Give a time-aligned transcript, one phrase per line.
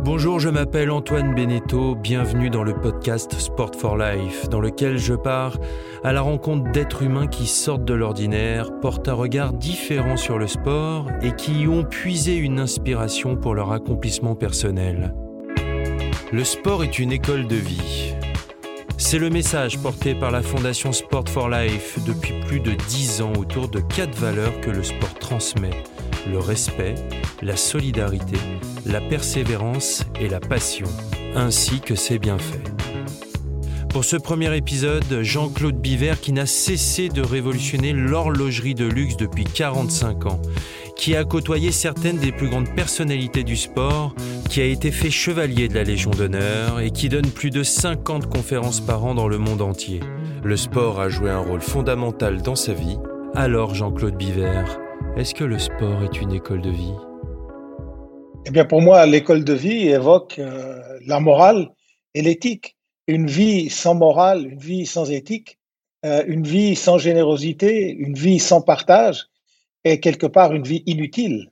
[0.00, 5.14] Bonjour, je m'appelle Antoine Beneteau, bienvenue dans le podcast Sport for Life, dans lequel je
[5.14, 5.58] pars
[6.04, 10.46] à la rencontre d'êtres humains qui sortent de l'ordinaire, portent un regard différent sur le
[10.46, 15.14] sport et qui y ont puisé une inspiration pour leur accomplissement personnel.
[16.32, 18.14] Le sport est une école de vie.
[18.98, 23.32] C'est le message porté par la Fondation Sport for Life depuis plus de dix ans
[23.36, 25.82] autour de quatre valeurs que le sport transmet
[26.26, 26.94] le respect,
[27.42, 28.36] la solidarité,
[28.86, 30.86] la persévérance et la passion,
[31.34, 32.78] ainsi que ses bienfaits.
[33.90, 39.44] Pour ce premier épisode, Jean-Claude Biver, qui n'a cessé de révolutionner l'horlogerie de luxe depuis
[39.44, 40.42] 45 ans,
[40.96, 44.14] qui a côtoyé certaines des plus grandes personnalités du sport,
[44.50, 48.28] qui a été fait chevalier de la Légion d'honneur et qui donne plus de 50
[48.28, 50.00] conférences par an dans le monde entier.
[50.44, 52.98] Le sport a joué un rôle fondamental dans sa vie.
[53.34, 54.64] Alors Jean-Claude Biver,
[55.16, 56.94] est-ce que le sport est une école de vie?
[58.46, 61.68] Eh bien, pour moi, l'école de vie évoque euh, la morale
[62.14, 62.76] et l'éthique.
[63.06, 65.58] Une vie sans morale, une vie sans éthique,
[66.04, 69.26] euh, une vie sans générosité, une vie sans partage
[69.84, 71.50] est quelque part une vie inutile.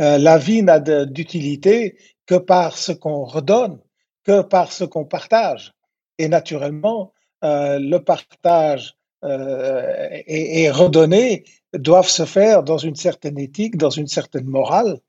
[0.00, 3.78] Euh, la vie n'a d'utilité que par ce qu'on redonne,
[4.24, 5.72] que par ce qu'on partage.
[6.18, 7.12] Et naturellement,
[7.42, 15.00] le partage est redonné doivent se faire dans une certaine éthique, dans une certaine morale.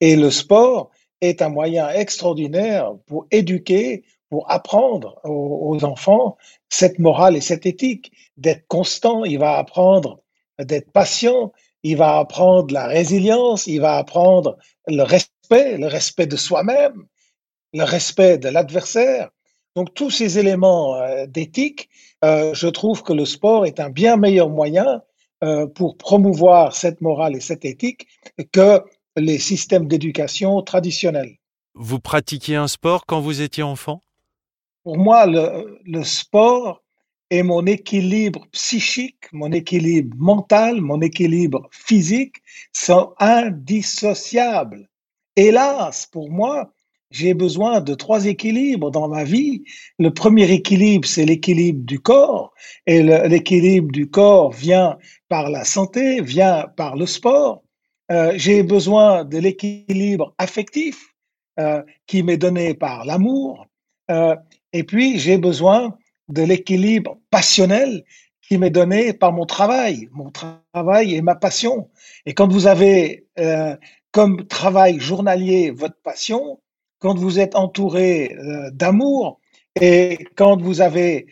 [0.00, 6.36] Et le sport est un moyen extraordinaire pour éduquer, pour apprendre aux, enfants
[6.68, 9.24] cette morale et cette éthique, d'être constant.
[9.24, 10.20] Il va apprendre
[10.58, 11.52] d'être patient,
[11.82, 17.06] il va apprendre la résilience, il va apprendre le respect, le respect de soi-même,
[17.72, 19.30] le respect de l'adversaire.
[19.76, 21.88] Donc tous ces éléments euh, d'éthique,
[22.24, 25.02] euh, je trouve que le sport est un bien meilleur moyen
[25.42, 28.06] euh, pour promouvoir cette morale et cette éthique
[28.52, 28.82] que
[29.16, 31.36] les systèmes d'éducation traditionnels.
[31.74, 34.00] Vous pratiquiez un sport quand vous étiez enfant?
[34.84, 36.82] Pour moi, le, le sport
[37.30, 42.36] est mon équilibre psychique, mon équilibre mental, mon équilibre physique
[42.72, 44.88] sont indissociables.
[45.34, 46.72] Hélas, pour moi,
[47.10, 49.64] j'ai besoin de trois équilibres dans ma vie.
[49.98, 52.52] Le premier équilibre, c'est l'équilibre du corps.
[52.86, 54.98] Et l'équilibre du corps vient
[55.32, 57.62] par la santé, vient par le sport.
[58.10, 61.14] Euh, j'ai besoin de l'équilibre affectif
[61.58, 63.66] euh, qui m'est donné par l'amour.
[64.10, 64.36] Euh,
[64.74, 65.96] et puis, j'ai besoin
[66.28, 68.04] de l'équilibre passionnel
[68.42, 71.88] qui m'est donné par mon travail, mon travail et ma passion.
[72.26, 73.24] Et quand vous avez
[74.10, 76.60] comme travail journalier votre passion,
[76.98, 78.36] quand vous êtes entouré
[78.72, 79.40] d'amour
[79.80, 81.26] et quand vous avez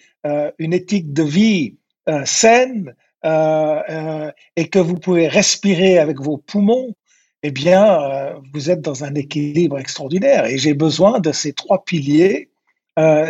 [0.58, 1.76] une éthique de vie
[2.24, 2.94] saine
[3.24, 6.94] et que vous pouvez respirer avec vos poumons,
[7.42, 10.44] eh bien, vous êtes dans un équilibre extraordinaire.
[10.46, 12.50] Et j'ai besoin de ces trois piliers,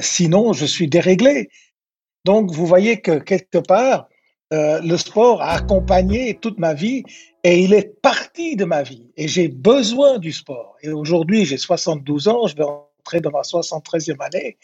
[0.01, 1.49] sinon je suis déréglé.
[2.25, 4.09] Donc, vous voyez que quelque part,
[4.51, 7.05] le sport a accompagné toute ma vie
[7.45, 10.77] et il est partie de ma vie et j'ai besoin du sport.
[10.83, 14.57] Et aujourd'hui, j'ai 72 ans, je vais entrer dans ma 73e année.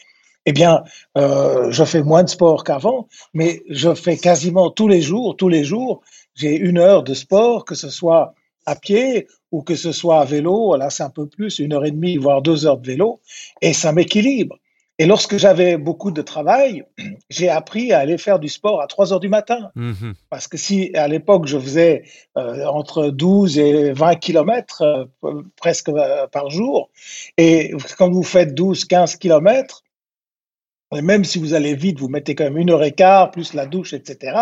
[0.45, 0.83] Eh bien,
[1.17, 5.49] euh, je fais moins de sport qu'avant, mais je fais quasiment tous les jours, tous
[5.49, 6.01] les jours,
[6.35, 8.33] j'ai une heure de sport, que ce soit
[8.65, 10.75] à pied ou que ce soit à vélo.
[10.77, 13.19] Là, c'est un peu plus, une heure et demie, voire deux heures de vélo,
[13.61, 14.57] et ça m'équilibre.
[14.99, 16.83] Et lorsque j'avais beaucoup de travail,
[17.29, 19.69] j'ai appris à aller faire du sport à 3 heures du matin.
[19.75, 22.03] Mmh Parce que si à l'époque je faisais
[22.37, 24.81] euh, entre 12 et 20 kilomètres
[25.23, 26.89] euh, presque euh, par jour,
[27.37, 29.83] et quand vous faites 12, 15 kilomètres,
[30.93, 33.65] même si vous allez vite, vous mettez quand même une heure et quart, plus la
[33.65, 34.37] douche, etc.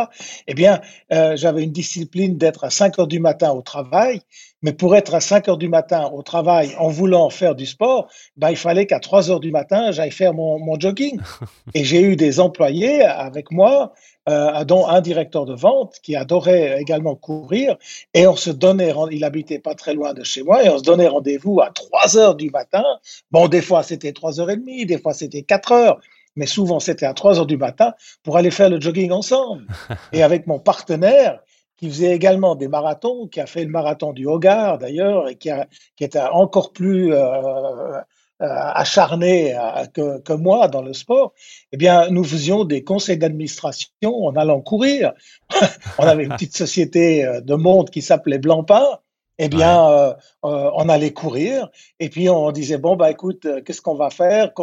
[0.47, 0.79] Eh bien,
[1.11, 4.21] euh, j'avais une discipline d'être à 5 heures du matin au travail,
[4.61, 8.07] mais pour être à 5 heures du matin au travail en voulant faire du sport,
[8.37, 11.19] ben, il fallait qu'à 3 heures du matin, j'aille faire mon, mon jogging.
[11.73, 13.93] Et j'ai eu des employés avec moi,
[14.27, 17.77] euh, dont un directeur de vente qui adorait également courir,
[18.15, 20.83] et on se donnait, il habitait pas très loin de chez moi, et on se
[20.83, 22.83] donnait rendez-vous à 3 heures du matin.
[23.29, 25.99] Bon, des fois c'était 3 heures et demie, des fois c'était 4 heures
[26.35, 27.93] mais souvent c'était à 3 heures du matin
[28.23, 29.65] pour aller faire le jogging ensemble.
[30.13, 31.39] Et avec mon partenaire,
[31.77, 35.49] qui faisait également des marathons, qui a fait le marathon du Hogar d'ailleurs, et qui,
[35.49, 38.01] a, qui était encore plus euh, euh,
[38.39, 41.33] acharné euh, que, que, moi dans le sport,
[41.71, 45.13] eh bien, nous faisions des conseils d'administration en allant courir.
[45.97, 48.99] on avait une petite société de monde qui s'appelait Blancpain.
[49.37, 53.95] Eh bien, euh, on allait courir et puis on disait bon bah écoute, qu'est-ce qu'on
[53.95, 54.53] va faire?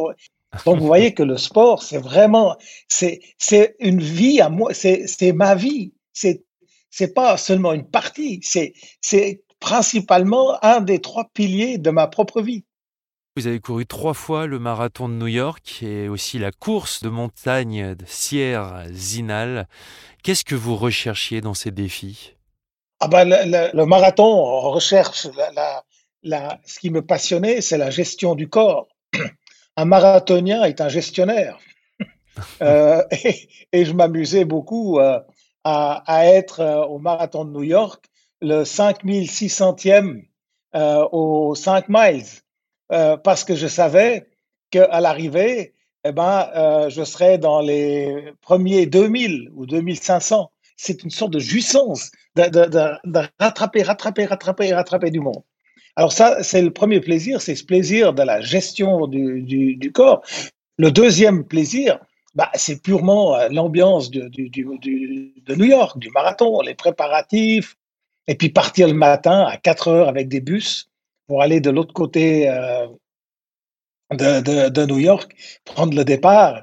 [0.66, 2.56] Donc, vous voyez que le sport, c'est vraiment,
[2.88, 5.92] c'est, c'est une vie à moi, c'est, c'est ma vie.
[6.12, 6.44] C'est,
[6.90, 12.42] c'est pas seulement une partie, c'est, c'est principalement un des trois piliers de ma propre
[12.42, 12.64] vie.
[13.34, 17.08] Vous avez couru trois fois le marathon de New York et aussi la course de
[17.08, 19.68] montagne de Sierre Zinal.
[20.22, 22.34] Qu'est-ce que vous recherchiez dans ces défis?
[23.00, 25.28] Ah ben, le, marathon, on recherche
[26.22, 28.88] la, ce qui me passionnait, c'est la gestion du corps.
[29.76, 31.58] Un marathonien est un gestionnaire.
[32.62, 33.02] Euh,
[33.72, 35.20] et, je m'amusais beaucoup euh,
[35.64, 38.06] à, à, être euh, au marathon de New York,
[38.40, 40.24] le 5600e
[41.12, 42.24] aux 5 miles.
[42.88, 44.26] Parce que je savais
[44.70, 50.50] qu'à l'arrivée, eh ben, je serais dans les premiers 2000 ou 2500.
[50.76, 55.42] C'est une sorte de jouissance de, de, de, rattraper, rattraper, rattraper, rattraper du monde.
[55.96, 60.22] Alors ça, c'est le premier plaisir, c'est ce plaisir de la gestion du, corps.
[60.78, 61.98] Le deuxième plaisir,
[62.34, 64.30] bah, c'est purement euh, l'ambiance de,
[65.54, 67.76] New York, du marathon, les préparatifs,
[68.26, 70.88] et puis partir le matin à 4 heures avec des bus
[71.26, 72.86] pour aller de l'autre côté euh,
[74.12, 75.34] de, New York,
[75.64, 76.62] prendre le départ.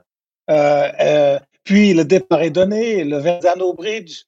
[0.50, 4.24] Euh, puis le départ est donné, le Verdano Bridge,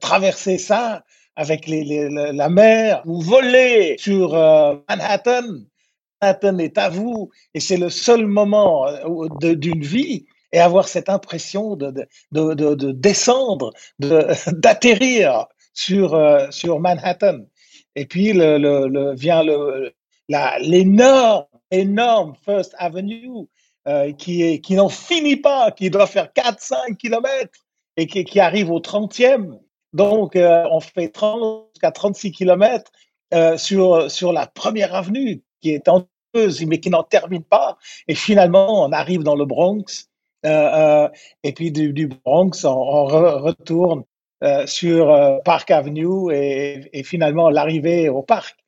[0.00, 1.04] traverser ça
[1.36, 4.32] avec les, la mer, vous volez sur
[4.88, 5.42] Manhattan.
[6.22, 8.86] Manhattan est à vous et c'est le seul moment
[9.38, 11.90] d'une vie et avoir cette impression de,
[12.32, 16.18] de, de, de descendre, d'atterrir sur,
[16.50, 17.40] sur Manhattan.
[17.96, 19.42] Et puis le, le, le vient
[20.60, 23.46] l'énorme, énorme First Avenue
[23.88, 27.60] euh, qui, qui n'en finit pas, qui doit faire 4-5 kilomètres
[27.96, 29.60] et qui, qui, arrive au 30e.
[29.96, 32.92] Donc, euh, on fait 30 jusqu'à 36 kilomètres
[33.32, 37.78] euh, sur, sur la première avenue qui est tenteuse, mais qui n'en termine pas.
[38.06, 40.10] Et finalement, on arrive dans le Bronx.
[40.44, 41.08] Euh,
[41.42, 44.04] et puis du, Bronx, on, on re, retourne
[44.66, 48.58] sur Park Avenue et, finalement l'arrivée au parc.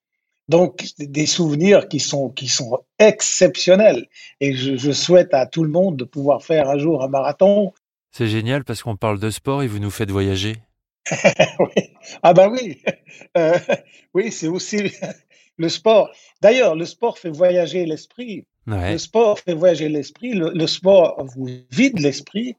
[0.48, 4.06] Donc des souvenirs qui sont qui sont exceptionnels
[4.40, 7.74] et je, souhaite à tout le monde de pouvoir faire un jour un marathon.
[8.12, 10.56] C'est génial parce qu'on parle de sport et vous nous faites voyager.
[11.60, 11.90] oui.
[12.22, 12.82] Ah ben oui,
[13.36, 13.58] euh,
[14.14, 14.92] oui c'est aussi
[15.58, 16.10] le sport.
[16.40, 18.46] D'ailleurs, le sport fait voyager l'esprit.
[18.66, 18.92] Ouais.
[18.92, 20.32] Le sport fait voyager l'esprit.
[20.32, 22.56] Le, le, sport vous vide l'esprit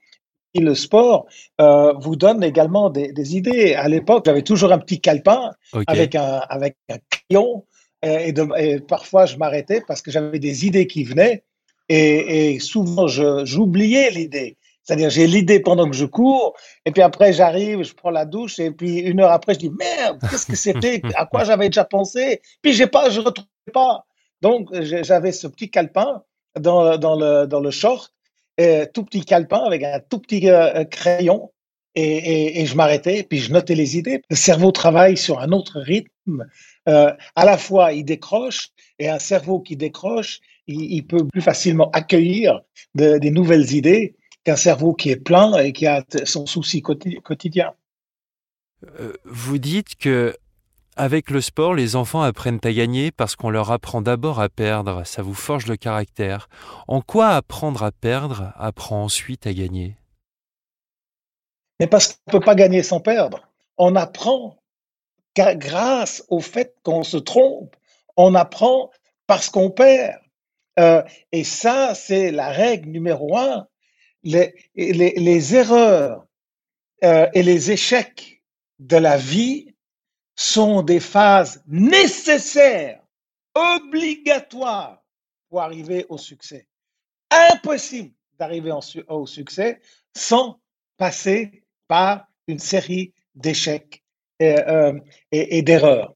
[0.54, 1.28] et le sport
[1.62, 3.74] euh, vous donne également des, des idées.
[3.76, 5.86] À l'époque, j'avais toujours un petit calepin okay.
[5.88, 7.66] avec, un, avec un crayon
[8.02, 11.44] et, et, de, et parfois je m'arrêtais parce que j'avais des idées qui venaient
[11.90, 14.58] et, et souvent j'oubliais l'idée.
[14.90, 18.58] C'est-à-dire, j'ai l'idée pendant que je cours, et puis après, j'arrive, je prends la douche,
[18.58, 21.86] et puis une heure après, je dis merde, qu'est-ce que c'était, à quoi j'avais déjà
[21.86, 24.08] pensé, puis j'ai pas, je retrouvais pas.
[24.42, 26.24] Donc, j'avais ce petit calepin
[26.60, 28.12] dans, dans, le, dans le short,
[28.60, 31.52] euh, tout petit calepin avec un tout petit euh, crayon
[31.94, 34.24] et, et, je m'arrêtais, puis je notais les idées.
[34.32, 36.48] Le cerveau travaille sur un autre rythme.
[36.88, 41.92] Euh, à la fois, il décroche, et un cerveau qui décroche, il, peut plus facilement
[41.92, 42.62] accueillir
[42.96, 47.74] de, des nouvelles idées qu'un cerveau qui est plein et qui a son souci quotidien.
[49.00, 50.36] Euh, vous dites que
[50.96, 55.06] avec le sport, les enfants apprennent à gagner parce qu'on leur apprend d'abord à perdre,
[55.06, 56.50] ça vous forge le caractère.
[56.90, 59.96] En quoi apprendre à perdre apprend ensuite à gagner?
[61.80, 63.48] Mais parce qu'on ne peut pas gagner sans perdre.
[63.78, 64.58] On apprend
[65.56, 67.76] grâce au fait qu'on se trompe.
[68.18, 68.92] On apprend
[69.28, 70.20] parce qu'on perd.
[70.80, 73.68] Euh, et ça, c'est la règle numéro un.
[74.24, 76.26] Les, les, les erreurs
[77.04, 78.44] euh, et les échecs
[78.80, 79.74] de la vie
[80.36, 83.02] sont des phases nécessaires,
[83.54, 85.04] obligatoires
[85.50, 86.68] pour arriver au succès.
[87.32, 88.74] Impossible d'arriver
[89.08, 89.80] au succès
[90.16, 90.60] sans
[90.98, 94.04] passer par une série d'échecs
[94.40, 94.98] et, euh,
[95.32, 96.14] et, et d'erreurs.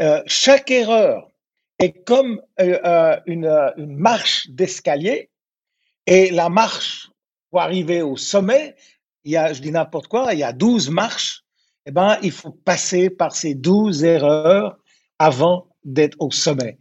[0.00, 1.30] Euh, chaque erreur
[1.78, 3.46] est comme euh, euh une,
[3.76, 5.30] une, marche d'escalier
[6.06, 7.10] et la marche
[7.50, 8.76] pour arriver au sommet,
[9.24, 11.46] il y a, je dis n'importe quoi, il y a 12 marches
[11.86, 14.76] eh ben, il faut passer par ces douze erreurs
[15.18, 16.78] avant d'être au sommet.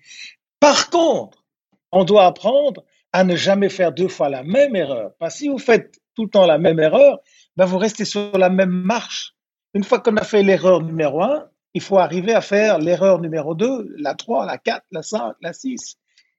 [0.59, 1.45] Par contre,
[1.91, 5.11] on doit apprendre à ne jamais faire deux fois la même erreur.
[5.19, 7.19] Parce que si vous faites tout le temps la même erreur,
[7.55, 9.35] ben vous restez sur la même marche.
[9.75, 13.53] Une fois qu'on a fait l'erreur numéro un, il faut arriver à faire l'erreur numéro
[13.53, 15.97] deux, la trois, la quatre, la cinq, la six.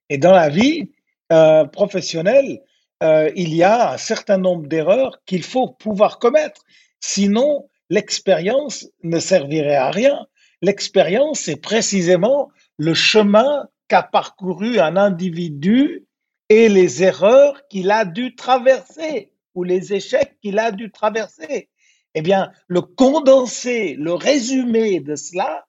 [0.09, 0.91] Et dans la vie
[1.31, 2.61] euh, professionnelle,
[3.03, 6.61] euh, il y a un certain nombre d'erreurs qu'il faut pouvoir commettre.
[6.99, 10.27] Sinon, l'expérience ne servirait à rien.
[10.61, 16.05] L'expérience, c'est précisément le chemin qu'a parcouru un individu
[16.49, 21.69] et les erreurs qu'il a dû traverser ou les échecs qu'il a dû traverser.
[22.15, 25.67] Eh bien, le condensé, le résumé de cela,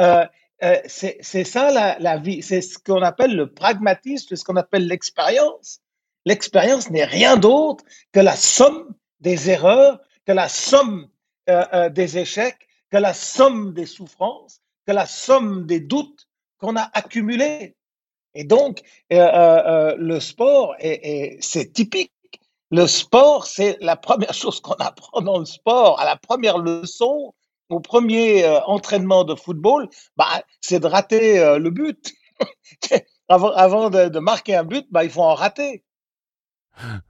[0.00, 0.24] euh,
[0.62, 4.56] euh, c'est ça la, la vie, c'est ce qu'on appelle le pragmatisme, c'est ce qu'on
[4.56, 5.80] appelle l'expérience.
[6.24, 11.08] L'expérience n'est rien d'autre que la somme des erreurs, que la somme
[11.48, 16.28] euh, euh, des échecs, que la somme des souffrances, que la somme des doutes
[16.58, 17.76] qu'on a accumulés.
[18.34, 22.12] Et donc, le sport, c'est typique
[22.74, 27.32] le sport, c'est la première chose qu'on apprend dans le sport, à la première leçon,
[27.68, 32.12] au premier euh, entraînement de football, bah, c'est de rater euh, le but.
[33.28, 35.84] avant, de, marquer un but, bah, il faut en rater.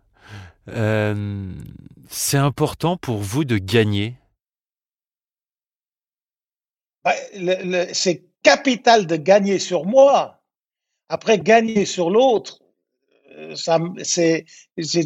[0.70, 1.52] Euh,
[2.08, 4.16] c'est important pour vous de gagner
[7.92, 10.40] C'est capital de gagner sur moi.
[11.10, 12.60] Après, gagner sur l'autre,
[13.56, 14.46] c'est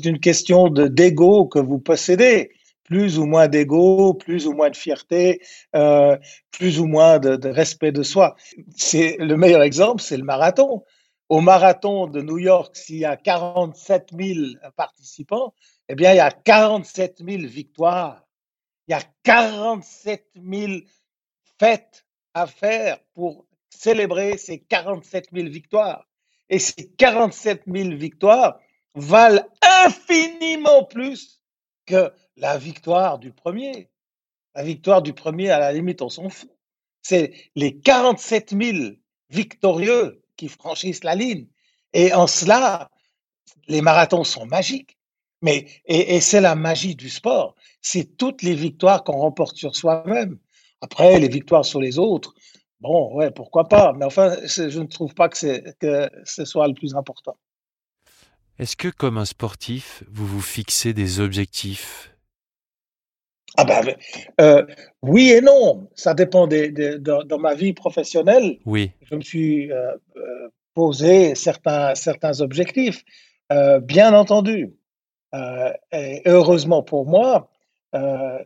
[0.05, 2.53] une question d'ego que vous possédez.
[2.85, 5.43] Plus ou moins d'ego, plus ou moins de fierté,
[5.77, 6.17] euh,
[6.51, 8.35] plus ou moins de, respect de soi.
[8.77, 10.85] C'est le meilleur exemple, c'est le marathon.
[11.29, 14.39] Au marathon de New York, s'il y a 47 000
[14.77, 15.53] participants,
[15.89, 18.27] eh bien, il y a 47 000 victoires.
[18.87, 20.73] Il y a 47 000
[21.59, 26.09] fêtes à faire pour célébrer ces 47 000 victoires.
[26.49, 28.59] Et ces 47 000 victoires
[28.95, 29.47] valent
[29.85, 31.43] infiniment plus
[31.85, 33.91] que la victoire du premier.
[34.55, 36.51] La victoire du premier, à la limite, on s'en fout.
[37.03, 38.95] C'est les 47 000
[39.29, 41.47] victorieux qui franchissent la ligne.
[41.93, 42.91] Et en cela,
[43.67, 44.97] les marathons sont magiques.
[45.43, 47.55] Mais, et, c'est la magie du sport.
[47.83, 50.39] C'est toutes les victoires qu'on remporte sur soi-même.
[50.81, 52.35] Après, les victoires sur les autres,
[52.81, 53.93] Bon, ouais, pourquoi pas.
[53.93, 57.37] Mais enfin, je ne trouve pas que, que ce soit le plus important.
[58.59, 62.15] Est-ce que, comme un sportif, vous vous fixez des objectifs?
[63.57, 63.97] Ah ben,
[64.41, 64.67] euh,
[65.03, 65.89] oui et non.
[65.95, 68.59] Ça dépend des, dans ma vie professionnelle.
[68.67, 68.93] Oui.
[69.03, 73.05] Je me suis euh, euh, posé certains, certains objectifs,
[73.83, 74.75] bien entendu.
[75.93, 77.51] et heureusement pour moi,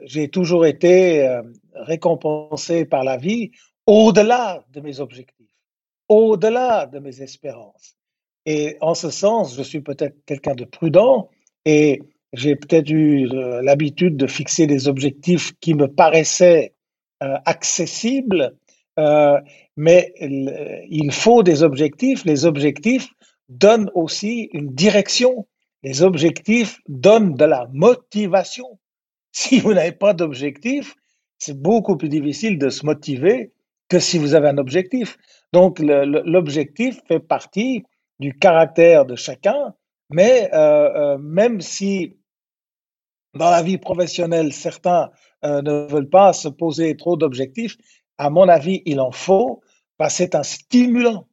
[0.03, 1.41] j'ai toujours été
[1.75, 3.51] récompensé par la vie
[3.87, 5.59] au-delà de mes objectifs,
[6.09, 7.97] au-delà de mes espérances.
[8.47, 11.29] Et en ce sens, je suis peut-être quelqu'un de prudent
[11.65, 12.03] et
[12.33, 16.75] j'ai peut-être eu euh, l'habitude de fixer des objectifs qui me paraissaient
[17.23, 18.57] euh, accessibles,
[18.99, 19.39] euh,
[19.77, 20.13] mais
[20.89, 22.25] il faut des objectifs.
[22.25, 23.09] Les objectifs
[23.49, 25.47] donnent aussi une direction.
[25.83, 28.67] Les objectifs donnent de la motivation.
[29.35, 30.95] Si vous n'avez pas d'objectif,
[31.39, 33.51] c'est beaucoup plus difficile de se motiver
[33.89, 35.17] que si vous avez un objectif.
[35.55, 37.83] Donc l'objectif fait partie
[38.21, 39.73] du caractère de chacun,
[40.11, 40.51] mais
[41.19, 42.19] même si
[43.35, 45.11] dans la vie professionnelle, certains
[45.45, 47.77] euh, ne veulent pas se poser trop d'objectifs,
[48.19, 49.63] à mon avis, il en faut,
[49.99, 51.27] parce que c'est un stimulant.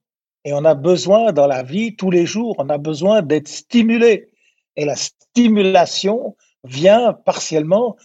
[0.45, 4.29] Et on a besoin dans la vie, tous les jours, on a besoin d'être stimulé.
[4.75, 7.97] Et la stimulation vient partiellement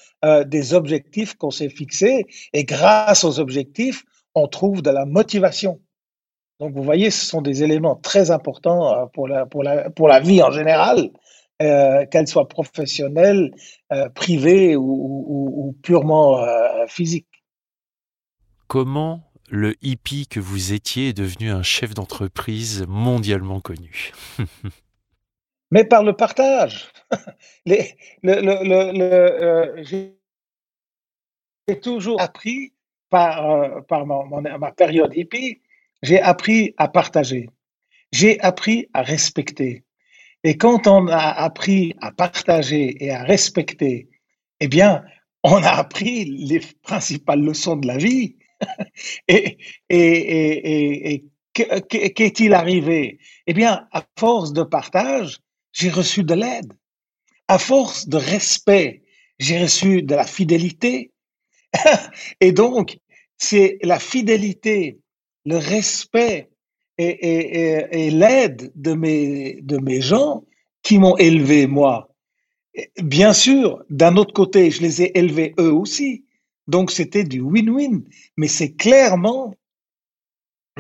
[0.47, 2.27] des objectifs qu'on s'est fixés.
[2.53, 5.81] Et grâce aux objectifs, on trouve de la motivation.
[6.61, 10.09] Donc, vous voyez, ce sont des éléments très importants euh, pour la, pour la, pour
[10.09, 11.11] la vie en général,
[11.63, 13.55] euh, qu'elle soit professionnelle,
[13.93, 17.29] euh, privée ou, purement euh, physique.
[18.67, 19.21] Comment
[19.51, 24.13] le hippie que vous étiez est devenu un chef d'entreprise mondialement connu?
[25.71, 26.91] Mais par le partage.
[27.67, 32.73] Les, le, le, J'ai toujours appris
[33.11, 35.61] par, par ma période hippie,
[36.03, 37.49] j'ai appris à partager.
[38.11, 39.85] J'ai appris à respecter.
[40.45, 44.09] Et quand on a appris à partager et à respecter,
[44.61, 45.03] eh bien,
[45.43, 48.37] on a appris les principales leçons de la vie.
[49.29, 49.59] et,
[49.89, 51.25] et, et
[51.55, 53.19] qu'est-il arrivé?
[53.47, 55.39] Eh bien, à force de partage,
[55.73, 56.73] j'ai reçu de l'aide.
[57.49, 59.03] À force de respect,
[59.39, 61.11] j'ai reçu de la fidélité.
[62.41, 62.99] et donc,
[63.39, 64.99] c'est la fidélité,
[65.45, 66.51] le respect
[66.99, 70.45] et, l'aide de mes, de mes gens
[70.83, 72.11] qui m'ont élevé moi.
[73.03, 76.25] Bien sûr, d'un autre côté, je les ai élevés eux aussi.
[76.67, 78.03] Donc c'était du win-win.
[78.37, 79.55] Mais c'est clairement,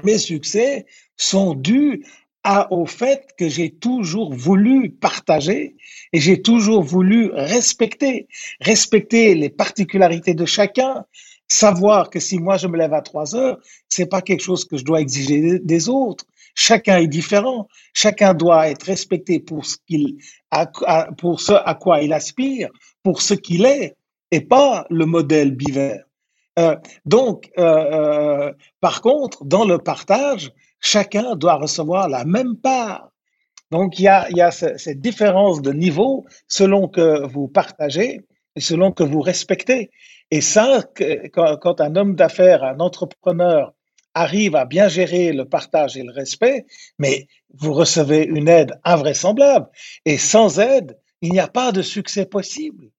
[0.03, 2.05] mes succès sont dus
[2.43, 5.77] à, au fait que j'ai toujours voulu partager
[6.13, 8.29] et j'ai toujours voulu respecter,
[8.61, 11.07] respecter les particularités de chacun,
[11.55, 13.59] savoir que si moi je me lève à 3 heures,
[13.89, 16.25] c'est pas quelque chose que je dois exiger des autres.
[16.55, 17.69] Chacun est différent.
[17.95, 20.19] Chacun doit être respecté pour ce qu'il,
[21.19, 22.71] pour ce à quoi il aspire,
[23.03, 23.97] pour ce qu'il est,
[24.31, 26.05] et pas le modèle bivers.
[27.05, 27.51] donc,
[28.81, 33.11] par contre, dans le partage, chacun doit recevoir la même part.
[33.71, 38.21] Donc, il y a, y a cette différence de niveau selon que vous partagez
[38.57, 39.91] et selon que vous respectez.
[40.31, 40.83] Et ça,
[41.33, 43.73] quand, un homme d'affaires, un entrepreneur
[44.15, 46.67] arrive à bien gérer le partage et le respect,
[46.99, 49.69] mais vous recevez une aide invraisemblable.
[50.05, 52.91] Et sans aide, il n'y a pas de succès possible.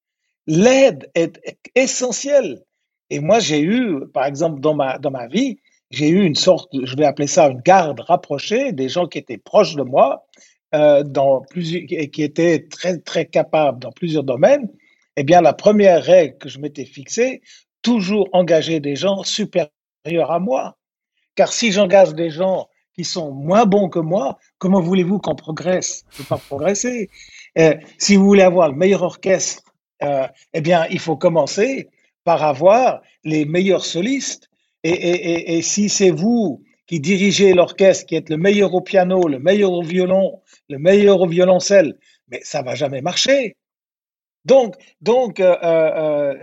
[0.48, 1.39] L'aide est
[1.74, 2.63] essentielle.
[3.10, 5.58] Et moi, j'ai eu, par exemple, dans ma, dans ma vie,
[5.91, 9.38] j'ai eu une sorte, je vais appeler ça une garde rapprochée, des gens qui étaient
[9.38, 10.25] proches de moi,
[10.74, 14.67] euh, dans plusieurs, qui étaient très, très capables dans plusieurs domaines,
[15.15, 17.41] eh bien, la première règle que je m'étais fixée,
[17.81, 20.77] toujours engager des gens supérieurs à moi.
[21.36, 26.03] Car si j'engage des gens qui sont moins bons que moi, comment voulez-vous qu'on progresse?
[26.12, 27.10] Je ne peux pas progresser.
[27.57, 29.63] Euh, si vous voulez avoir le meilleur orchestre,
[30.03, 31.89] euh, eh bien, il faut commencer
[32.24, 34.50] par avoir les meilleurs solistes.
[34.84, 39.27] Et, et, et si c'est vous qui dirigez l'orchestre, qui êtes le meilleur au piano,
[39.27, 41.98] le meilleur au violon, le meilleur au violoncelle,
[42.29, 43.55] mais ça va jamais marcher.
[44.45, 46.33] Donc, donc euh, euh,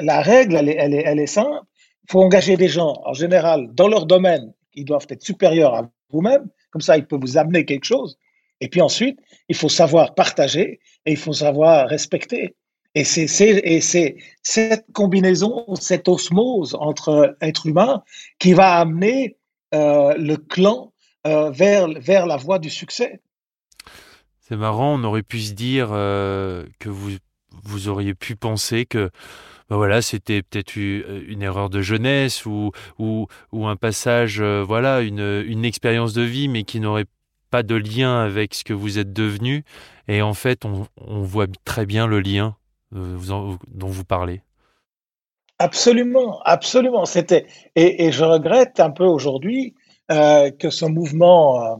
[0.00, 1.66] la règle, elle est, simple.
[2.04, 5.90] Il faut engager des gens, en général, dans leur domaine, qui doivent être supérieurs à
[6.10, 6.48] vous-même.
[6.70, 8.18] Comme ça, ils peuvent vous amener quelque chose.
[8.60, 9.18] Et puis ensuite,
[9.48, 12.54] il faut savoir partager et il faut savoir respecter.
[12.94, 18.02] Et c'est cette combinaison, cette osmose entre êtres humains
[18.38, 19.36] qui va amener
[19.74, 20.92] euh, le clan
[21.26, 23.20] euh, vers, la voie du succès.
[24.40, 27.12] C'est marrant, on aurait pu se dire euh, que vous,
[27.64, 29.10] vous auriez pu penser que
[29.70, 32.72] ben voilà, c'était peut-être une erreur de jeunesse ou,
[33.52, 37.06] un passage, voilà, une, expérience de vie, mais qui n'aurait
[37.50, 39.64] pas de lien avec ce que vous êtes devenu.
[40.08, 42.56] Et en fait, on, voit très bien le lien
[42.90, 44.42] dont vous parlez.
[45.58, 47.04] Absolument, absolument.
[47.04, 49.74] C'était et, je regrette un peu aujourd'hui
[50.10, 51.76] euh, que ce mouvement euh,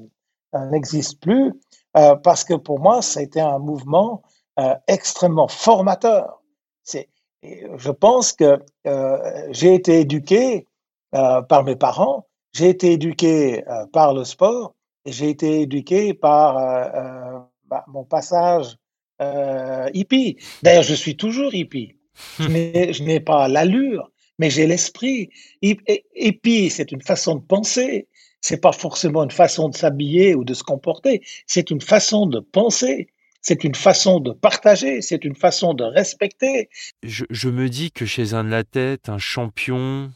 [0.55, 1.53] euh, n'existe plus
[1.97, 4.23] euh, parce que pour moi, c'était un mouvement
[4.87, 6.43] extrêmement formateur.
[6.83, 7.09] C'est,
[7.43, 8.59] je pense que
[9.51, 10.67] j'ai été éduqué
[11.11, 16.55] par mes parents, j'ai été éduqué par le sport et j'ai été éduqué par
[17.67, 18.77] bah, mon passage
[19.95, 20.37] hippie.
[20.63, 21.97] D'ailleurs, je suis toujours hippie.
[22.39, 25.31] Je n'ai pas l'allure, mais j'ai l'esprit.
[26.43, 28.09] Puis, c'est une façon de penser.
[28.41, 31.23] C'est pas forcément une façon de s'habiller ou de se comporter.
[31.47, 33.09] C'est une façon de penser.
[33.43, 36.71] C'est une façon de partager, c'est une façon de respecter.
[37.03, 40.13] Je, je, me dis que chez un de la tête, un champion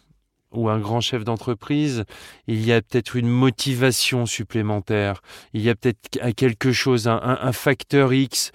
[0.52, 2.04] ou un grand chef d'entreprise,
[2.46, 5.22] il y a peut-être une motivation supplémentaire.
[5.52, 8.52] Il y a peut-être quelque chose, un, un facteur X.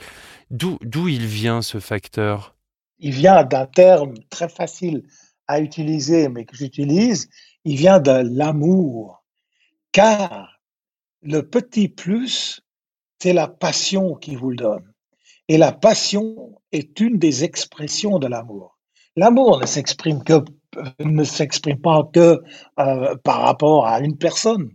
[0.49, 2.55] D'où il vient ce facteur?
[2.99, 5.03] Il vient d'un terme très facile
[5.47, 7.29] à utiliser, mais que j'utilise,
[7.65, 9.23] il vient de l'amour.
[9.91, 10.61] Car
[11.21, 12.61] le petit plus,
[13.21, 14.91] c'est la passion qui vous le donne.
[15.47, 18.79] Et la passion est une des expressions de l'amour.
[19.15, 20.43] L'amour ne s'exprime que
[20.99, 22.41] ne s'exprime pas que
[22.79, 24.71] euh, par rapport à une personne.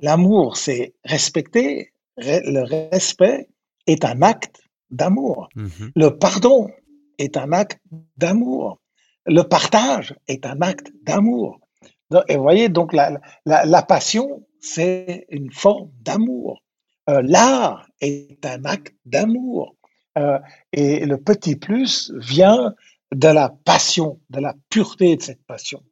[0.00, 1.92] L'amour, c'est respecter.
[2.16, 3.48] Le respect
[3.86, 5.48] est un acte d'amour.
[5.54, 5.90] Mm-hmm.
[5.94, 6.68] Le pardon
[7.18, 7.80] est un acte
[8.16, 8.80] d'amour.
[9.26, 11.60] Le partage est un acte d'amour.
[12.28, 16.62] Et vous voyez, donc la, la, passion, c'est une forme d'amour.
[17.08, 19.76] Euh, l'art est un acte d'amour.
[20.18, 20.38] Euh,
[20.72, 22.74] et le petit plus vient
[23.14, 25.82] de la passion, de la pureté de cette passion.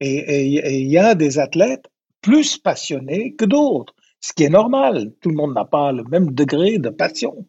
[0.00, 1.86] Et il y a des athlètes
[2.20, 5.12] plus passionnés que d'autres, ce qui est normal.
[5.20, 7.46] Tout le monde n'a pas le même degré de passion.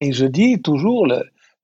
[0.00, 1.06] Et je dis toujours,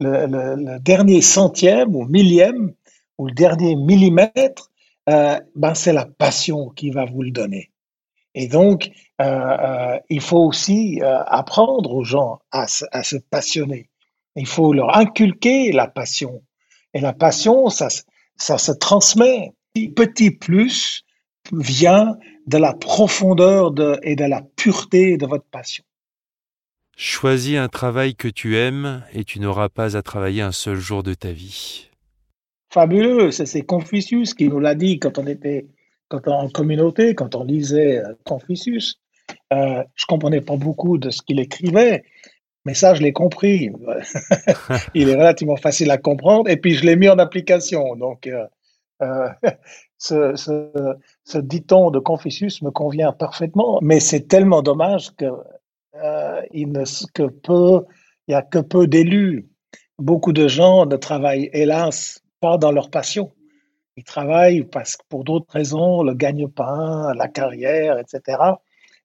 [0.01, 2.73] le, dernier centième ou millième
[3.19, 4.71] ou le dernier millimètre,
[5.09, 7.71] euh, ben c'est la passion qui va vous le donner.
[8.35, 8.91] Et donc,
[9.21, 13.91] euh, euh, il faut aussi apprendre aux gens à, à, se passionner.
[14.37, 16.43] Il faut leur inculquer la passion.
[16.95, 17.89] Et la passion, ça,
[18.37, 19.53] ça se transmet.
[19.75, 21.05] Petit plus
[21.53, 22.17] vient
[22.47, 25.85] de la profondeur de, et de la pureté de votre passion.
[26.97, 31.03] Choisis un travail que tu aimes et tu n'auras pas à travailler un seul jour
[31.03, 31.89] de ta vie.
[32.69, 35.67] Fabuleux, c'est Confucius qui nous l'a dit quand on était
[36.11, 39.01] quand en communauté, quand on lisait euh, Confucius.
[39.53, 42.03] Euh, je comprenais pas beaucoup de ce qu'il écrivait,
[42.65, 43.71] mais ça, je l'ai compris.
[44.95, 47.95] Il est relativement facile à comprendre et puis je l'ai mis en application.
[47.95, 48.45] Donc, euh,
[49.03, 49.29] euh
[49.99, 50.35] ce,
[51.25, 55.27] ce, dicton de Confucius me convient parfaitement, mais c'est tellement dommage que
[56.53, 56.77] il
[58.35, 59.49] a que peu d'élus.
[59.99, 63.31] Beaucoup de gens ne travaillent hélas pas dans leur passion.
[64.01, 68.39] Ils travaillent parce que pour d'autres raisons, le gagne-pain, la carrière, etc.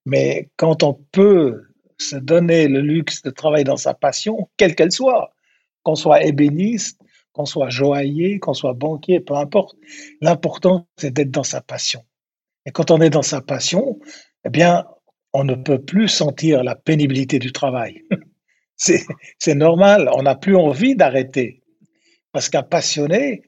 [0.06, 1.64] Mais quand on peut
[2.00, 5.34] se donner le luxe de travailler dans sa passion, quelle qu'elle soit,
[5.84, 7.02] qu'on soit ébéniste,
[7.34, 9.76] qu'on soit joaillier, qu'on soit banquier, peu importe,
[10.22, 12.06] l'important c'est d'être dans sa passion.
[12.66, 14.00] Et quand on est dans sa passion,
[14.46, 14.86] eh bien,
[15.34, 18.02] on ne peut plus sentir la pénibilité du travail.
[18.78, 21.62] c'est normal, on n'a plus envie d'arrêter.
[22.32, 23.44] Parce qu'un passionné,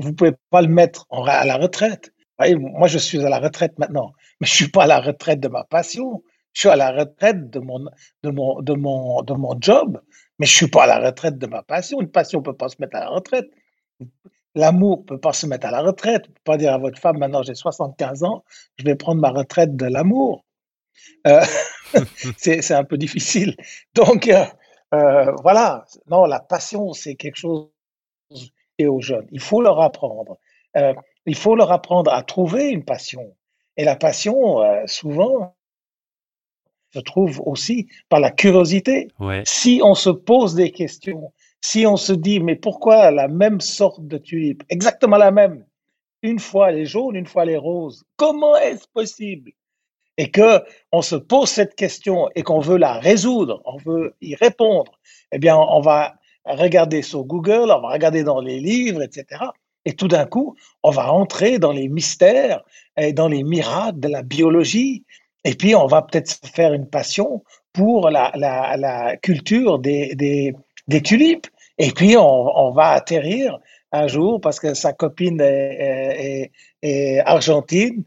[0.00, 2.12] vous pouvez pas le mettre à la retraite.
[2.38, 5.48] moi, je suis à la retraite maintenant, mais je suis pas à la retraite de
[5.48, 6.22] ma passion.
[6.52, 7.84] Je suis à la retraite de mon,
[8.22, 10.00] de mon, de mon, de mon job,
[10.38, 12.00] mais je suis pas à la retraite de ma passion.
[12.00, 13.48] Une passion peut pas se mettre à la retraite.
[14.56, 16.26] L'amour peut pas se mettre à la retraite.
[16.26, 18.44] Vous peut pas dire à votre femme, maintenant j'ai 75 ans,
[18.78, 20.44] je vais prendre ma retraite de l'amour.
[21.26, 21.40] Euh,
[22.36, 23.56] c'est un peu difficile.
[23.94, 24.44] Donc, euh,
[24.94, 25.84] euh, voilà.
[26.08, 27.69] Non, la passion, c'est quelque chose
[28.80, 29.26] et aux jeunes.
[29.30, 30.38] Il faut leur apprendre.
[30.76, 30.94] Euh,
[31.26, 33.34] il faut leur apprendre à trouver une passion.
[33.76, 35.54] Et la passion, euh, souvent,
[36.92, 39.08] se trouve aussi par la curiosité.
[39.44, 44.06] Si on se pose des questions, si on se dit, mais pourquoi la même sorte
[44.06, 45.64] de tulipe, exactement la même,
[46.22, 49.52] une fois les jaunes, une fois les roses, comment est-ce possible?
[50.16, 54.34] Et que on se pose cette question et qu'on veut la résoudre, on veut y
[54.34, 54.98] répondre,
[55.32, 56.14] eh bien, on va
[56.44, 59.42] regarder sur Google, on va regarder dans les livres, etc.
[59.84, 62.62] Et tout d'un coup, on va entrer dans les mystères
[62.96, 65.04] et dans les miracles de la biologie.
[65.44, 70.54] Et puis, on va peut-être faire une passion pour la, culture des,
[71.02, 71.46] tulipes.
[71.78, 73.58] Et puis, on, va atterrir
[73.92, 76.50] un jour parce que sa copine est,
[77.24, 78.04] argentine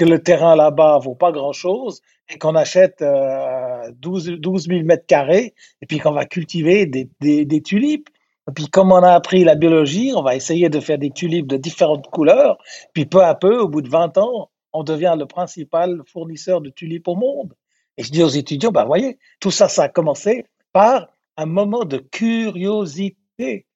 [0.00, 5.04] que le terrain là-bas vaut pas grand-chose et qu'on achète euh, 12, 12 000 mètres
[5.04, 8.08] carrés et puis qu'on va cultiver des, des, tulipes.
[8.48, 11.48] Et puis comme on a appris la biologie, on va essayer de faire des tulipes
[11.48, 12.56] de différentes couleurs.
[12.94, 16.70] Puis peu à peu, au bout de 20 ans, on devient le principal fournisseur de
[16.70, 17.54] tulipes au monde.
[17.98, 21.84] Et je dis aux étudiants, ben voyez, tout ça, ça a commencé par un moment
[21.84, 23.66] de curiosité.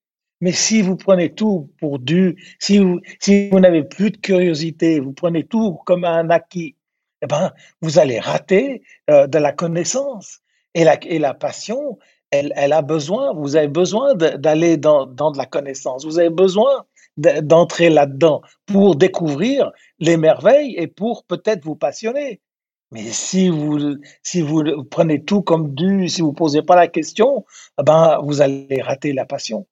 [0.44, 5.00] Mais si vous prenez tout pour dû, si vous, si vous n'avez plus de curiosité,
[5.00, 6.76] vous prenez tout comme un acquis,
[7.22, 10.40] eh ben, vous allez rater euh, de la connaissance.
[10.74, 11.98] Et la, et la passion,
[12.30, 16.28] elle, elle a besoin, vous avez besoin d'aller dans, dans de la connaissance, vous avez
[16.28, 16.84] besoin
[17.16, 22.42] d'entrer là-dedans pour découvrir les merveilles et pour peut-être vous passionner.
[22.90, 26.88] Mais si vous, si vous prenez tout comme dû, si vous ne posez pas la
[26.88, 27.46] question,
[27.80, 29.66] eh ben, vous allez rater la passion.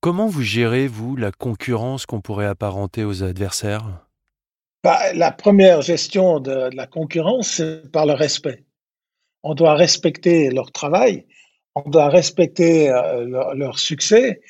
[0.00, 4.06] Comment vous gérez, vous, la concurrence qu'on pourrait apparenter aux adversaires?
[4.82, 8.64] Bah, La première gestion de, la concurrence, c'est par le respect.
[9.42, 11.26] On doit respecter leur travail,
[11.74, 14.40] on doit respecter euh, leur, succès,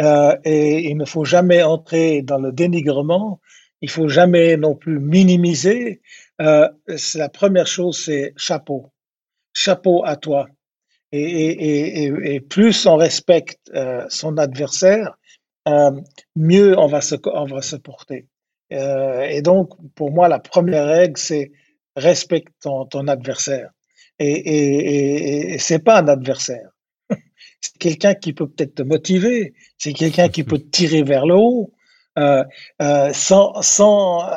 [0.00, 3.40] euh, et il ne faut jamais entrer dans le dénigrement,
[3.80, 6.02] il faut jamais non plus minimiser.
[6.40, 6.68] Euh,
[7.16, 8.92] la première chose, c'est chapeau.
[9.54, 10.46] Chapeau à toi
[11.12, 15.16] et, plus on respecte euh, son adversaire,
[15.68, 15.90] euh,
[16.36, 18.28] mieux on va se, on va se porter.
[18.72, 21.50] Euh, et donc, pour moi, la première règle, c'est
[21.96, 23.70] respecte ton, adversaire.
[24.18, 26.70] Et, et, et, c'est pas un adversaire.
[27.60, 29.54] c'est quelqu'un qui peut peut-être te motiver.
[29.78, 31.72] C'est quelqu'un qui peut te tirer vers le haut.
[33.12, 34.30] sans, sans,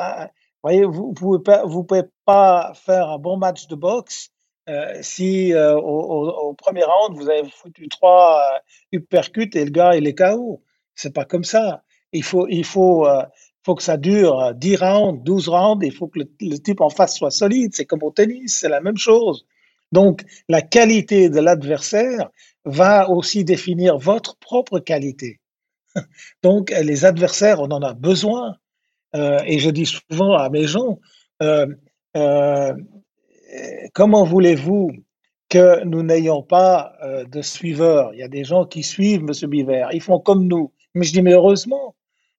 [0.64, 1.38] vous, vous pouvez
[1.86, 4.33] pouvez pas faire un bon match de boxe
[4.68, 8.58] euh, si euh, au, premier round, vous avez foutu trois euh,
[8.98, 10.62] uppercuts et le gars, il est KO.
[10.94, 11.82] C'est pas comme ça.
[12.12, 13.06] Il faut, il faut,
[13.64, 15.84] faut que ça dure 10 rounds, 12 rounds.
[15.84, 17.74] Il faut que le, type en face soit solide.
[17.74, 19.44] C'est comme au tennis, c'est la même chose.
[19.90, 22.30] Donc, la qualité de l'adversaire
[22.64, 25.40] va aussi définir votre propre qualité.
[26.44, 28.56] Donc, les adversaires, on en a besoin.
[29.14, 31.00] et je dis souvent à mes gens,
[32.16, 32.74] euh,
[33.92, 34.92] comment voulez-vous
[35.48, 38.12] que nous n'ayons pas euh, de suiveurs?
[38.14, 39.50] Il y a des gens qui suivent M.
[39.50, 40.72] Biver, ils font comme nous.
[40.94, 41.94] Mais je dis, mais heureusement,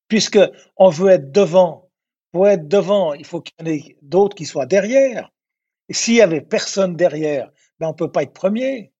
[0.08, 0.39] puisque
[0.78, 1.89] on veut être devant.
[2.32, 5.32] Pour être devant, il faut qu'il y en ait d'autres qui soient derrière.
[5.88, 7.49] Et s'il y avait personne derrière,
[7.80, 8.91] ben on peut pas être premier.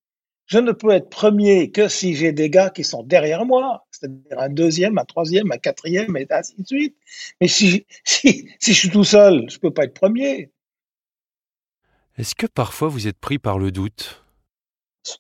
[0.46, 4.40] Je ne peux être premier que si j'ai des gars qui sont derrière moi, c'est-à-dire
[4.40, 6.96] un deuxième, un troisième, un quatrième, et ainsi de suite.
[7.42, 10.52] Mais si, si, si je suis tout seul, je peux pas être premier.
[12.18, 14.24] Est-ce que parfois vous êtes pris par le doute?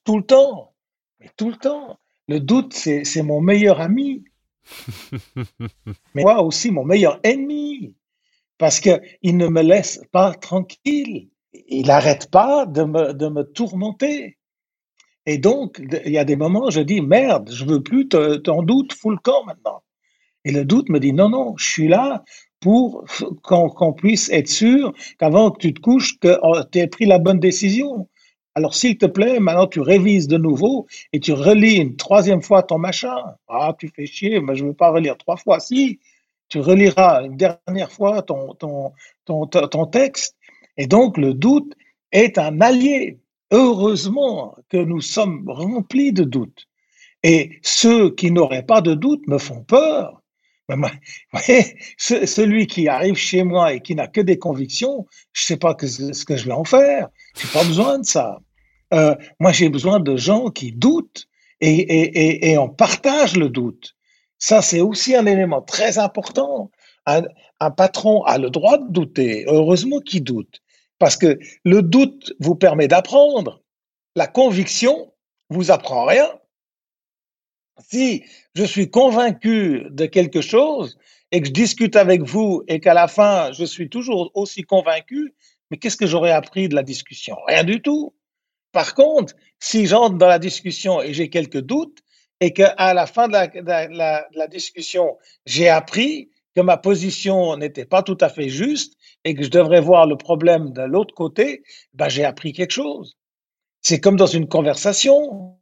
[0.05, 0.73] Tout le temps.
[1.19, 1.99] Mais tout le temps.
[2.27, 4.23] Le doute, c'est mon meilleur ami.
[6.15, 7.95] Mais moi aussi, mon meilleur ennemi.
[8.57, 11.29] Parce qu'il ne me laisse pas tranquille.
[11.67, 14.37] Il n'arrête pas de me, de me tourmenter.
[15.25, 18.93] Et donc, il y a des moments, je dis, merde, je veux plus t'en doute,
[18.93, 19.83] fous le camp maintenant.
[20.45, 22.23] Et le doute me dit, non, non, je suis là
[22.65, 23.05] pour
[23.43, 27.19] qu'on puisse être sûr qu'avant que tu te couches, que oh, tu aies pris la
[27.19, 28.09] bonne décision.
[28.55, 32.63] Alors, s'il te plaît, maintenant tu révises de nouveau et tu relis une troisième fois
[32.63, 33.17] ton machin.
[33.47, 35.59] Ah, tu fais chier, mais je ne veux pas relire trois fois.
[35.59, 35.99] Si,
[36.49, 38.93] tu reliras une dernière fois ton, ton,
[39.25, 40.35] ton, ton texte.
[40.75, 41.71] Et donc, le doute
[42.11, 43.19] est un allié.
[43.51, 46.65] Heureusement que nous sommes remplis de doutes.
[47.21, 50.23] Et ceux qui n'auraient pas de doute me font peur.
[51.97, 55.75] celui qui arrive chez moi et qui n'a que des convictions, je ne sais pas
[55.79, 57.09] ce que je vais en faire.
[57.37, 58.39] Je n'ai pas besoin de ça.
[58.93, 61.27] Euh, moi, j'ai besoin de gens qui doutent
[61.61, 63.95] et, et, et, on partage le doute.
[64.37, 66.71] Ça, c'est aussi un élément très important.
[67.05, 67.23] Un,
[67.59, 69.45] un, patron a le droit de douter.
[69.47, 70.61] Heureusement qu'il doute.
[70.99, 73.61] Parce que le doute vous permet d'apprendre.
[74.15, 75.13] La conviction
[75.49, 76.27] vous apprend rien.
[77.79, 78.23] Si
[78.55, 80.97] je suis convaincu de quelque chose
[81.31, 85.33] et que je discute avec vous et qu'à la fin, je suis toujours aussi convaincu,
[85.69, 87.35] mais qu'est-ce que j'aurais appris de la discussion?
[87.47, 88.13] Rien du tout.
[88.71, 91.99] Par contre, si j'entre dans la discussion et j'ai quelques doutes
[92.41, 98.17] et qu'à la fin de la, discussion, j'ai appris que ma position n'était pas tout
[98.21, 102.23] à fait juste et que je devrais voir le problème de l'autre côté, ben j'ai
[102.23, 103.17] appris quelque chose.
[103.81, 105.57] C'est comme dans une conversation.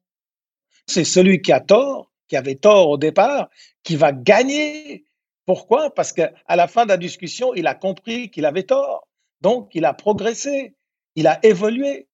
[0.87, 3.49] C'est celui qui a tort, qui avait tort au départ,
[3.83, 5.05] qui va gagner.
[5.45, 5.93] Pourquoi?
[5.93, 9.07] Parce qu'à la fin de la discussion, il a compris qu'il avait tort.
[9.41, 10.73] Donc, il a progressé,
[11.15, 12.07] il a évolué.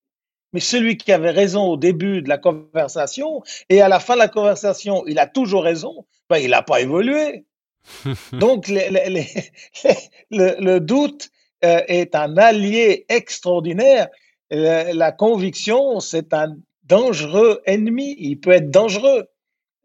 [0.51, 4.19] Mais celui qui avait raison au début de la conversation et à la fin de
[4.19, 7.45] la conversation, il a toujours raison, ben, il n'a pas évolué.
[8.33, 11.29] Donc, le, doute
[11.63, 14.07] euh, est un allié extraordinaire.
[14.49, 16.57] la conviction, c'est un
[16.89, 18.15] dangereux ennemi.
[18.19, 19.27] Il peut être dangereux.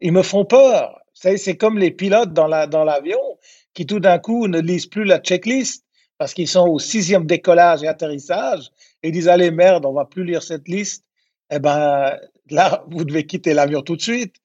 [0.01, 0.99] Ils me font peur.
[1.13, 3.39] C'est comme les pilotes dans l'avion dans
[3.73, 5.85] qui tout d'un coup ne lisent plus la checklist
[6.17, 8.71] parce qu'ils sont au sixième décollage et atterrissage
[9.03, 11.05] et disent allez merde, on va plus lire cette liste.
[11.51, 12.17] Eh ben
[12.49, 14.35] là, vous devez quitter l'avion tout de suite.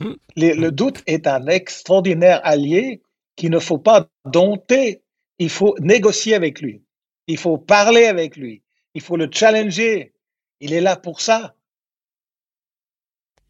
[0.00, 0.14] Hmm.
[0.36, 3.02] le doute est un extraordinaire allié
[3.36, 5.02] qu'il ne faut pas dompter.
[5.38, 6.82] Il faut négocier avec lui.
[7.26, 8.62] Il faut parler avec lui.
[8.94, 10.12] Il faut le challenger.
[10.62, 11.56] Il est là pour ça.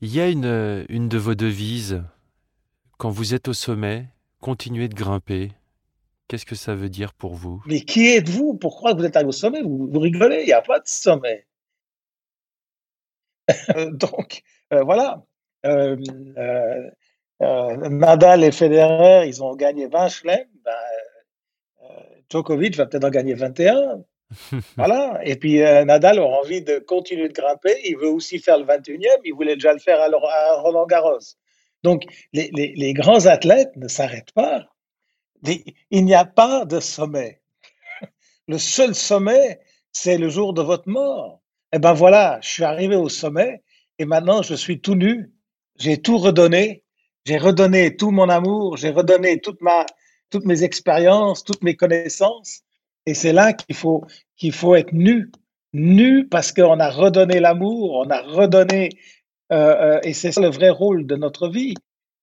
[0.01, 2.03] Il y a une, une de vos devises.
[2.96, 4.07] Quand vous êtes au sommet,
[4.40, 5.53] continuez de grimper.
[6.27, 7.62] Qu'est-ce que ça veut dire pour vous?
[7.66, 8.55] Mais qui êtes-vous?
[8.55, 9.61] Pourquoi vous êtes arrivé au sommet?
[9.61, 11.46] Vous, rigolez, il n'y a pas de sommet.
[13.77, 15.22] Euh, donc, euh, voilà.
[15.66, 15.96] Euh,
[17.40, 20.48] Nadal et Federer, ils ont gagné 20 chelems.
[20.64, 20.72] Ben,
[22.31, 24.03] Djokovic va peut-être en gagner 21.
[24.77, 25.21] voilà.
[25.25, 27.77] Et puis Nadal aura envie de continuer de grimper.
[27.85, 29.07] Il veut aussi faire le 21e.
[29.25, 31.18] Il voulait déjà le faire à, Roland Garros.
[31.83, 34.66] Donc, les, les, grands athlètes ne s'arrêtent pas.
[35.90, 37.40] Il n'y a pas de sommet.
[38.49, 39.61] Le seul sommet,
[39.92, 41.42] c'est le jour de votre mort.
[41.73, 43.62] Et eh ben voilà, je suis arrivé au sommet
[43.99, 45.33] et maintenant je suis tout nu.
[45.79, 46.85] J'ai tout redonné.
[47.25, 48.77] J'ai redonné tout mon amour.
[48.77, 49.87] J'ai redonné toute ma,
[50.29, 52.62] toutes mes expériences, toutes mes connaissances.
[53.07, 54.05] Et c'est là qu'il faut,
[54.53, 55.31] faut être nu.
[55.73, 58.91] Nu parce qu'on a redonné l'amour, on a redonné,
[59.53, 61.75] euh, euh, et c'est ça le vrai rôle de notre vie.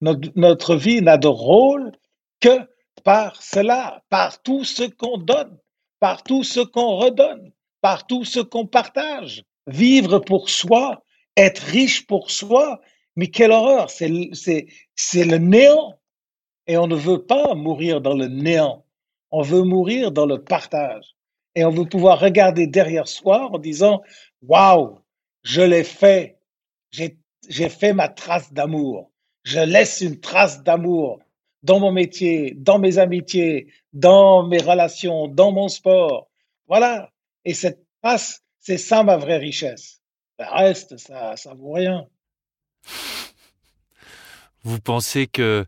[0.02, 1.92] Notre, notre vie n'a de rôle
[2.40, 2.68] que
[3.04, 5.58] par cela, par tout ce qu'on donne,
[6.00, 9.44] par tout ce qu'on redonne, par tout ce qu'on partage.
[9.68, 11.04] Vivre pour soi,
[11.36, 12.80] être riche pour soi,
[13.16, 15.96] mais quelle horreur, c'est le néant.
[16.68, 18.86] Et on ne veut pas mourir dans le néant,
[19.32, 21.16] on veut mourir dans le partage.
[21.56, 24.02] Et on veut pouvoir regarder derrière soi en disant,
[24.42, 25.00] waouh,
[25.44, 26.38] je l'ai fait,
[26.92, 29.12] j'ai fait ma trace d'amour,
[29.44, 31.20] je laisse une trace d'amour
[31.64, 36.30] dans mon métier, dans mes amitiés, dans mes relations, dans mon sport.
[36.68, 37.12] Voilà.
[37.46, 40.02] Et cette passe, c'est ça ma vraie richesse.
[40.38, 42.08] Le reste, ça, ça vaut rien.
[44.64, 45.66] Vous pensez que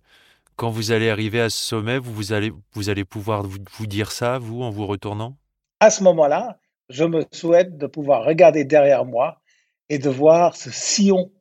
[0.61, 3.87] quand vous allez arriver à ce sommet, vous, vous, allez, vous allez pouvoir vous, vous
[3.87, 5.35] dire ça, vous, en vous retournant?
[5.79, 9.41] À ce moment-là, je me souhaite de pouvoir regarder derrière moi
[9.89, 11.31] et de voir ce sillon,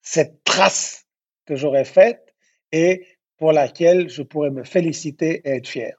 [0.00, 1.04] cette trace
[1.44, 2.34] que j'aurais faite
[2.72, 5.92] et pour laquelle je pourrais me féliciter et être fier.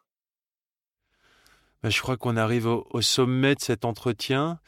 [1.83, 4.59] Ben, je crois qu'on arrive au, sommet de cet entretien.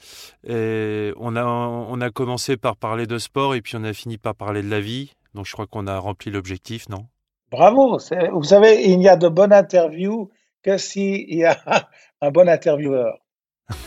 [0.47, 4.19] Et on, a, on a commencé par parler de sport et puis on a fini
[4.19, 5.13] par parler de la vie.
[5.34, 7.08] Donc je crois qu'on a rempli l'objectif, non?
[7.54, 8.00] Bravo.
[8.32, 10.32] Vous savez, il n'y a de bonnes interviews
[10.63, 11.56] que s'il y a
[12.22, 13.20] un bon intervieweur.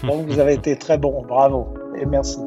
[0.05, 1.23] Donc vous avez été très bon.
[1.23, 2.39] Bravo et merci.